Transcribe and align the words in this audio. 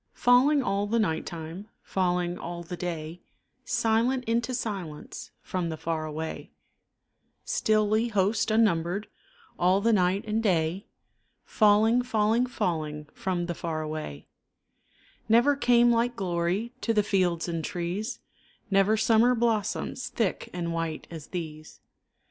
Falling 0.15 0.63
all 0.63 0.87
the 0.87 0.97
night 0.97 1.27
time, 1.27 1.67
Falling 1.83 2.35
all 2.35 2.63
the 2.63 2.75
day, 2.75 3.21
Silent 3.65 4.23
into 4.25 4.51
silence, 4.55 5.29
From 5.43 5.69
the 5.69 5.77
far 5.77 6.05
away; 6.07 6.49
Stilly 7.45 8.07
host 8.07 8.49
unnumbered, 8.49 9.07
All 9.59 9.79
the 9.79 9.93
night 9.93 10.23
and 10.25 10.41
day 10.41 10.87
Falling, 11.43 12.01
falling, 12.01 12.47
falling, 12.47 13.09
From 13.13 13.45
the 13.45 13.53
far 13.53 13.83
away, 13.83 14.25
Never 15.29 15.55
came 15.55 15.91
like 15.91 16.15
glory 16.15 16.73
To 16.81 16.95
the 16.95 17.03
fields 17.03 17.47
and 17.47 17.63
trees, 17.63 18.21
Never 18.71 18.97
summer 18.97 19.35
blossoms 19.35 20.07
Thick 20.09 20.49
and 20.51 20.73
white 20.73 21.05
as 21.11 21.27
these. 21.27 21.79